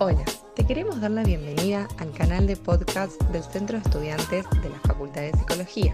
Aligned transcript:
Hola, 0.00 0.22
te 0.54 0.64
queremos 0.64 1.00
dar 1.00 1.10
la 1.10 1.24
bienvenida 1.24 1.88
al 1.98 2.12
canal 2.12 2.46
de 2.46 2.54
podcast 2.54 3.20
del 3.32 3.42
Centro 3.42 3.78
de 3.78 3.82
Estudiantes 3.82 4.46
de 4.62 4.68
la 4.68 4.78
Facultad 4.86 5.22
de 5.22 5.32
Psicología. 5.32 5.92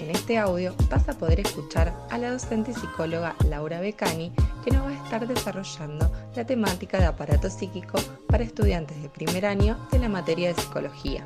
En 0.00 0.10
este 0.10 0.36
audio 0.36 0.74
vas 0.90 1.08
a 1.08 1.14
poder 1.14 1.40
escuchar 1.40 1.94
a 2.10 2.18
la 2.18 2.30
docente 2.30 2.74
psicóloga 2.74 3.34
Laura 3.48 3.80
Becani 3.80 4.32
que 4.62 4.70
nos 4.70 4.84
va 4.84 4.90
a 4.90 5.04
estar 5.04 5.26
desarrollando 5.26 6.12
la 6.36 6.44
temática 6.44 6.98
de 6.98 7.06
aparato 7.06 7.48
psíquico 7.48 7.98
para 8.28 8.44
estudiantes 8.44 9.00
de 9.00 9.08
primer 9.08 9.46
año 9.46 9.78
de 9.90 9.98
la 9.98 10.10
materia 10.10 10.48
de 10.48 10.60
psicología. 10.60 11.24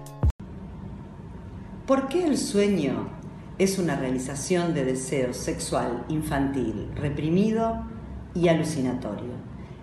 ¿Por 1.89 2.07
qué 2.07 2.25
el 2.25 2.39
sueño 2.39 3.09
es 3.59 3.81
una 3.81 3.97
realización 3.97 4.75
de 4.75 4.85
deseo 4.85 5.35
sexual 5.35 6.05
infantil 6.09 6.89
reprimido 6.95 7.83
y 8.33 8.47
alucinatorio? 8.47 9.33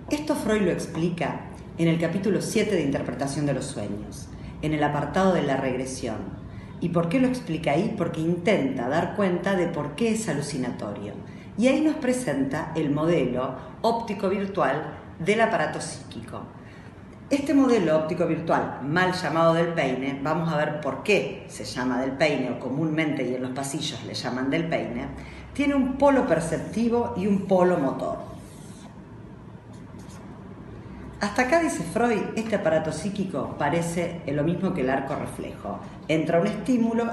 Esto 0.10 0.36
Freud 0.36 0.62
lo 0.62 0.72
explica 0.72 1.50
en 1.78 1.88
el 1.88 2.00
capítulo 2.00 2.42
7 2.42 2.76
de 2.76 2.84
Interpretación 2.84 3.48
de 3.48 3.54
los 3.54 3.66
Sueños, 3.66 4.28
en 4.62 4.74
el 4.74 4.84
apartado 4.84 5.34
de 5.34 5.42
la 5.42 5.58
regresión. 5.58 6.18
¿Y 6.80 6.90
por 6.90 7.10
qué 7.10 7.20
lo 7.20 7.28
explica 7.28 7.72
ahí? 7.72 7.96
Porque 7.98 8.22
intenta 8.22 8.88
dar 8.90 9.16
cuenta 9.16 9.56
de 9.56 9.68
por 9.68 9.96
qué 9.96 10.12
es 10.12 10.30
alucinatorio. 10.30 11.14
Y 11.58 11.68
ahí 11.68 11.82
nos 11.82 11.96
presenta 11.96 12.72
el 12.76 12.92
modelo 12.92 13.56
óptico 13.82 14.30
virtual 14.30 14.84
del 15.18 15.42
aparato 15.42 15.82
psíquico. 15.82 16.42
Este 17.32 17.56
modelo 17.56 17.98
óptico 17.98 18.28
virtual, 18.28 18.82
mal 18.84 19.14
llamado 19.14 19.56
del 19.56 19.70
peine, 19.70 20.20
vamos 20.22 20.54
a 20.54 20.58
ver 20.58 20.80
por 20.80 21.02
qué 21.02 21.46
se 21.48 21.66
llama 21.66 22.00
del 22.02 22.12
peine 22.12 22.52
o 22.52 22.60
comúnmente 22.60 23.28
y 23.28 23.34
en 23.34 23.42
los 23.42 23.52
pasillos 23.52 24.04
le 24.06 24.14
llaman 24.14 24.52
del 24.52 24.68
peine, 24.68 25.08
tiene 25.54 25.74
un 25.74 25.98
polo 25.98 26.28
perceptivo 26.28 27.16
y 27.18 27.26
un 27.26 27.48
polo 27.48 27.80
motor. 27.80 28.33
Hasta 31.24 31.44
acá, 31.44 31.62
dice 31.62 31.84
Freud, 31.84 32.22
este 32.36 32.58
aparato 32.58 32.92
psíquico 32.92 33.56
parece 33.58 34.20
lo 34.28 34.44
mismo 34.44 34.74
que 34.74 34.82
el 34.82 34.90
arco 34.90 35.16
reflejo. 35.16 35.80
Entra 36.10 36.42
un 36.42 36.48
estímulo 36.48 37.06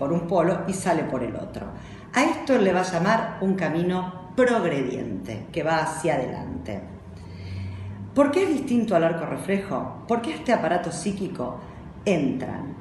por 0.00 0.12
un 0.12 0.26
polo 0.26 0.62
y 0.66 0.72
sale 0.72 1.04
por 1.04 1.22
el 1.22 1.36
otro. 1.36 1.66
A 2.12 2.24
esto 2.24 2.58
le 2.58 2.72
va 2.72 2.80
a 2.80 2.92
llamar 2.92 3.38
un 3.40 3.54
camino 3.54 4.32
progrediente, 4.34 5.46
que 5.52 5.62
va 5.62 5.76
hacia 5.76 6.14
adelante. 6.14 6.80
¿Por 8.16 8.32
qué 8.32 8.42
es 8.42 8.48
distinto 8.48 8.96
al 8.96 9.04
arco 9.04 9.26
reflejo? 9.26 10.02
Porque 10.08 10.34
este 10.34 10.52
aparato 10.52 10.90
psíquico 10.90 11.60
entran 12.04 12.74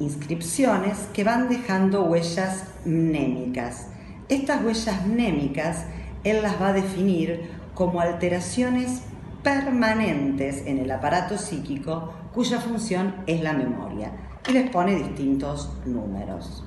inscripciones 0.00 1.10
que 1.12 1.22
van 1.22 1.48
dejando 1.48 2.02
huellas 2.06 2.64
mnémicas. 2.84 3.86
Estas 4.28 4.64
huellas 4.64 5.06
mnémicas 5.06 5.84
él 6.24 6.42
las 6.42 6.60
va 6.60 6.70
a 6.70 6.72
definir 6.72 7.48
como 7.74 8.00
alteraciones 8.00 9.02
permanentes 9.42 10.66
en 10.66 10.78
el 10.78 10.90
aparato 10.90 11.38
psíquico 11.38 12.12
cuya 12.32 12.60
función 12.60 13.14
es 13.26 13.42
la 13.42 13.52
memoria 13.52 14.12
y 14.48 14.52
les 14.52 14.70
pone 14.70 14.94
distintos 14.94 15.72
números. 15.84 16.64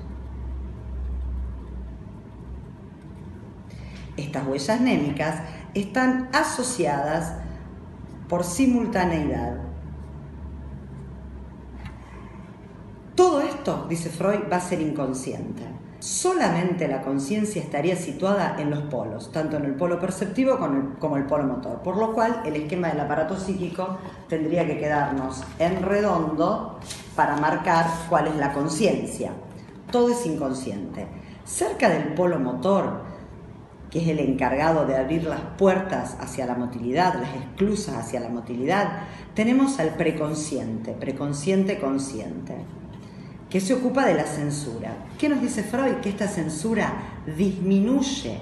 Estas 4.16 4.46
huellas 4.46 4.80
némicas 4.80 5.42
están 5.74 6.28
asociadas 6.32 7.34
por 8.28 8.44
simultaneidad. 8.44 9.56
Todo 13.14 13.40
esto, 13.40 13.86
dice 13.88 14.10
Freud, 14.10 14.50
va 14.50 14.56
a 14.56 14.60
ser 14.60 14.80
inconsciente 14.80 15.81
solamente 16.02 16.88
la 16.88 17.00
conciencia 17.00 17.62
estaría 17.62 17.94
situada 17.94 18.56
en 18.58 18.70
los 18.70 18.80
polos, 18.80 19.30
tanto 19.30 19.56
en 19.56 19.64
el 19.64 19.76
polo 19.76 20.00
perceptivo 20.00 20.58
como 20.98 21.16
el, 21.16 21.26
polo 21.26 21.44
motor, 21.44 21.80
por 21.80 21.96
lo 21.96 22.12
cual 22.12 22.42
el 22.44 22.56
esquema 22.56 22.88
del 22.88 22.98
aparato 22.98 23.38
psíquico 23.38 23.98
tendría 24.28 24.66
que 24.66 24.78
quedarnos 24.78 25.44
en 25.60 25.80
redondo 25.80 26.80
para 27.14 27.36
marcar 27.36 27.86
cuál 28.08 28.26
es 28.26 28.34
la 28.34 28.52
conciencia. 28.52 29.30
Todo 29.92 30.10
es 30.10 30.26
inconsciente. 30.26 31.06
Cerca 31.44 31.88
del 31.88 32.14
polo 32.14 32.40
motor, 32.40 33.02
que 33.88 34.02
es 34.02 34.08
el 34.08 34.18
encargado 34.18 34.86
de 34.86 34.96
abrir 34.96 35.22
las 35.22 35.40
puertas 35.56 36.16
hacia 36.18 36.46
la 36.46 36.56
motilidad, 36.56 37.14
las 37.14 37.32
esclusas 37.36 37.94
hacia 37.94 38.18
la 38.18 38.28
motilidad, 38.28 39.04
tenemos 39.34 39.78
al 39.78 39.90
preconsciente, 39.90 40.94
preconsciente 40.94 41.78
consciente 41.78 42.61
que 43.52 43.60
se 43.60 43.74
ocupa 43.74 44.06
de 44.06 44.14
la 44.14 44.24
censura. 44.24 44.96
¿Qué 45.18 45.28
nos 45.28 45.42
dice 45.42 45.62
Freud? 45.62 45.96
Que 45.96 46.08
esta 46.08 46.26
censura 46.26 47.20
disminuye, 47.36 48.38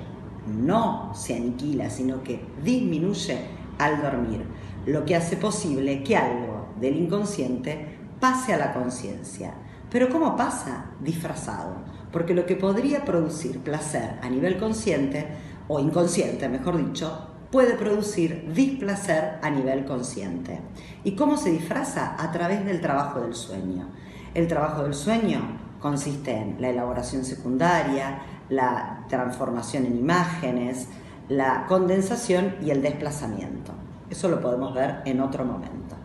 no 0.46 1.12
se 1.16 1.34
aniquila, 1.34 1.90
sino 1.90 2.22
que 2.22 2.40
disminuye 2.62 3.40
al 3.80 4.00
dormir, 4.00 4.44
lo 4.86 5.04
que 5.04 5.16
hace 5.16 5.36
posible 5.36 6.04
que 6.04 6.16
algo 6.16 6.68
del 6.80 6.96
inconsciente 6.96 7.98
pase 8.20 8.54
a 8.54 8.56
la 8.56 8.72
conciencia. 8.72 9.52
Pero 9.90 10.10
¿cómo 10.10 10.36
pasa? 10.36 10.92
Disfrazado, 11.00 11.74
porque 12.12 12.32
lo 12.32 12.46
que 12.46 12.54
podría 12.54 13.04
producir 13.04 13.58
placer 13.58 14.20
a 14.22 14.30
nivel 14.30 14.58
consciente, 14.58 15.26
o 15.66 15.80
inconsciente, 15.80 16.48
mejor 16.48 16.76
dicho, 16.76 17.26
puede 17.50 17.74
producir 17.74 18.52
displacer 18.54 19.40
a 19.42 19.50
nivel 19.50 19.84
consciente. 19.86 20.60
¿Y 21.02 21.16
cómo 21.16 21.36
se 21.36 21.50
disfraza? 21.50 22.14
A 22.16 22.30
través 22.30 22.64
del 22.64 22.80
trabajo 22.80 23.20
del 23.20 23.34
sueño. 23.34 23.88
El 24.32 24.46
trabajo 24.46 24.84
del 24.84 24.94
sueño 24.94 25.40
consiste 25.80 26.30
en 26.36 26.60
la 26.60 26.68
elaboración 26.68 27.24
secundaria, 27.24 28.20
la 28.48 29.04
transformación 29.08 29.86
en 29.86 29.96
imágenes, 29.96 30.86
la 31.28 31.66
condensación 31.66 32.54
y 32.62 32.70
el 32.70 32.80
desplazamiento. 32.80 33.72
Eso 34.08 34.28
lo 34.28 34.40
podemos 34.40 34.72
ver 34.72 35.02
en 35.04 35.20
otro 35.20 35.44
momento. 35.44 35.96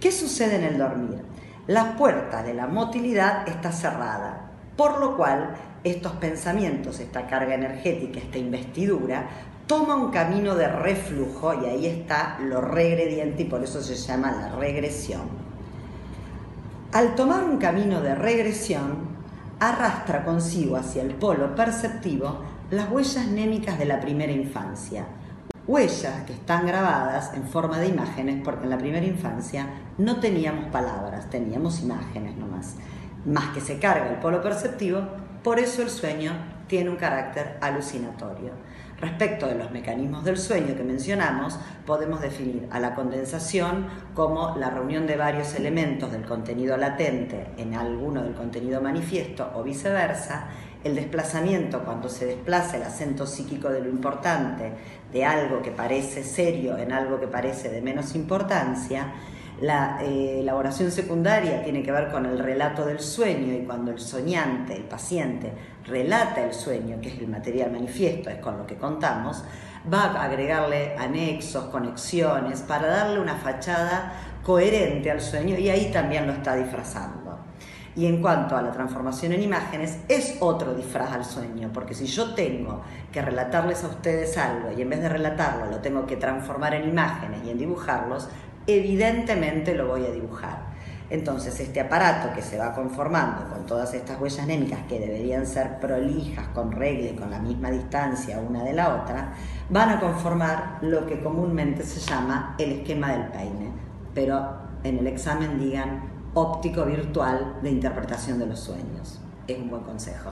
¿Qué 0.00 0.10
sucede 0.10 0.56
en 0.56 0.64
el 0.64 0.78
dormir? 0.78 1.22
La 1.66 1.96
puerta 1.96 2.42
de 2.42 2.54
la 2.54 2.66
motilidad 2.66 3.46
está 3.46 3.72
cerrada, 3.72 4.52
por 4.76 4.98
lo 4.98 5.14
cual 5.16 5.54
estos 5.84 6.12
pensamientos, 6.12 7.00
esta 7.00 7.26
carga 7.26 7.54
energética, 7.54 8.20
esta 8.20 8.38
investidura, 8.38 9.28
toma 9.66 9.96
un 9.96 10.10
camino 10.10 10.54
de 10.54 10.68
reflujo 10.68 11.52
y 11.62 11.66
ahí 11.66 11.86
está 11.86 12.38
lo 12.40 12.62
regrediente 12.62 13.42
y 13.42 13.46
por 13.46 13.62
eso 13.62 13.82
se 13.82 13.96
llama 13.96 14.32
la 14.32 14.56
regresión. 14.56 15.55
Al 16.92 17.14
tomar 17.14 17.44
un 17.44 17.58
camino 17.58 18.00
de 18.00 18.14
regresión, 18.14 19.16
arrastra 19.58 20.24
consigo 20.24 20.76
hacia 20.76 21.02
el 21.02 21.14
polo 21.14 21.54
perceptivo 21.54 22.42
las 22.70 22.90
huellas 22.90 23.26
némicas 23.26 23.78
de 23.78 23.86
la 23.86 24.00
primera 24.00 24.32
infancia. 24.32 25.04
Huellas 25.66 26.22
que 26.26 26.32
están 26.32 26.64
grabadas 26.64 27.34
en 27.34 27.42
forma 27.48 27.80
de 27.80 27.88
imágenes 27.88 28.40
porque 28.44 28.64
en 28.64 28.70
la 28.70 28.78
primera 28.78 29.04
infancia 29.04 29.66
no 29.98 30.20
teníamos 30.20 30.66
palabras, 30.66 31.28
teníamos 31.28 31.82
imágenes 31.82 32.36
nomás. 32.36 32.76
Más 33.24 33.48
que 33.48 33.60
se 33.60 33.80
carga 33.80 34.08
el 34.08 34.20
polo 34.20 34.40
perceptivo, 34.40 35.00
por 35.42 35.58
eso 35.58 35.82
el 35.82 35.90
sueño 35.90 36.32
tiene 36.68 36.90
un 36.90 36.96
carácter 36.96 37.58
alucinatorio. 37.60 38.52
Respecto 39.00 39.46
de 39.46 39.56
los 39.56 39.70
mecanismos 39.70 40.24
del 40.24 40.38
sueño 40.38 40.74
que 40.74 40.82
mencionamos, 40.82 41.58
podemos 41.84 42.22
definir 42.22 42.66
a 42.70 42.80
la 42.80 42.94
condensación 42.94 43.88
como 44.14 44.56
la 44.56 44.70
reunión 44.70 45.06
de 45.06 45.18
varios 45.18 45.54
elementos 45.54 46.12
del 46.12 46.24
contenido 46.24 46.78
latente 46.78 47.48
en 47.58 47.74
alguno 47.74 48.22
del 48.22 48.32
contenido 48.32 48.80
manifiesto 48.80 49.52
o 49.54 49.62
viceversa, 49.62 50.48
el 50.82 50.94
desplazamiento 50.94 51.84
cuando 51.84 52.08
se 52.08 52.24
desplaza 52.24 52.76
el 52.78 52.84
acento 52.84 53.26
psíquico 53.26 53.68
de 53.68 53.82
lo 53.82 53.90
importante 53.90 54.72
de 55.12 55.24
algo 55.26 55.60
que 55.60 55.72
parece 55.72 56.24
serio 56.24 56.78
en 56.78 56.92
algo 56.92 57.20
que 57.20 57.26
parece 57.26 57.68
de 57.68 57.82
menos 57.82 58.14
importancia, 58.14 59.12
la 59.60 59.98
eh, 60.02 60.40
elaboración 60.40 60.90
secundaria 60.90 61.62
tiene 61.62 61.82
que 61.82 61.90
ver 61.90 62.10
con 62.10 62.26
el 62.26 62.38
relato 62.38 62.84
del 62.84 63.00
sueño 63.00 63.54
y 63.54 63.64
cuando 63.64 63.90
el 63.90 63.98
soñante, 63.98 64.76
el 64.76 64.84
paciente, 64.84 65.52
relata 65.86 66.44
el 66.44 66.52
sueño, 66.52 67.00
que 67.00 67.08
es 67.08 67.18
el 67.18 67.28
material 67.28 67.70
manifiesto, 67.72 68.28
es 68.28 68.38
con 68.38 68.58
lo 68.58 68.66
que 68.66 68.76
contamos, 68.76 69.44
va 69.92 70.04
a 70.04 70.24
agregarle 70.24 70.96
anexos, 70.98 71.64
conexiones, 71.66 72.60
para 72.62 72.88
darle 72.88 73.20
una 73.20 73.36
fachada 73.36 74.12
coherente 74.42 75.10
al 75.10 75.20
sueño 75.20 75.58
y 75.58 75.70
ahí 75.70 75.90
también 75.90 76.26
lo 76.26 76.32
está 76.32 76.54
disfrazando. 76.54 77.26
Y 77.96 78.04
en 78.04 78.20
cuanto 78.20 78.54
a 78.58 78.60
la 78.62 78.72
transformación 78.72 79.32
en 79.32 79.42
imágenes, 79.42 80.00
es 80.06 80.36
otro 80.40 80.74
disfraz 80.74 81.12
al 81.12 81.24
sueño, 81.24 81.70
porque 81.72 81.94
si 81.94 82.04
yo 82.04 82.34
tengo 82.34 82.82
que 83.10 83.22
relatarles 83.22 83.82
a 83.84 83.86
ustedes 83.86 84.36
algo 84.36 84.70
y 84.76 84.82
en 84.82 84.90
vez 84.90 85.00
de 85.00 85.08
relatarlo 85.08 85.70
lo 85.70 85.78
tengo 85.78 86.04
que 86.04 86.16
transformar 86.16 86.74
en 86.74 86.90
imágenes 86.90 87.40
y 87.46 87.50
en 87.50 87.58
dibujarlos, 87.58 88.28
evidentemente 88.66 89.74
lo 89.74 89.88
voy 89.88 90.04
a 90.06 90.10
dibujar. 90.10 90.66
Entonces, 91.08 91.60
este 91.60 91.80
aparato 91.80 92.34
que 92.34 92.42
se 92.42 92.58
va 92.58 92.74
conformando 92.74 93.48
con 93.48 93.64
todas 93.64 93.94
estas 93.94 94.20
huellas 94.20 94.40
anémicas 94.40 94.80
que 94.88 94.98
deberían 94.98 95.46
ser 95.46 95.78
prolijas, 95.78 96.48
con 96.48 96.72
regla 96.72 97.10
y 97.10 97.14
con 97.14 97.30
la 97.30 97.38
misma 97.38 97.70
distancia 97.70 98.40
una 98.40 98.64
de 98.64 98.72
la 98.72 98.96
otra, 98.96 99.32
van 99.70 99.90
a 99.90 100.00
conformar 100.00 100.78
lo 100.82 101.06
que 101.06 101.20
comúnmente 101.20 101.84
se 101.84 102.00
llama 102.00 102.56
el 102.58 102.72
esquema 102.72 103.12
del 103.12 103.26
peine. 103.28 103.70
Pero 104.14 104.48
en 104.82 104.98
el 104.98 105.06
examen 105.06 105.60
digan 105.60 106.02
óptico 106.34 106.84
virtual 106.84 107.58
de 107.62 107.70
interpretación 107.70 108.40
de 108.40 108.46
los 108.46 108.58
sueños. 108.58 109.20
Es 109.46 109.58
un 109.58 109.70
buen 109.70 109.82
consejo. 109.82 110.30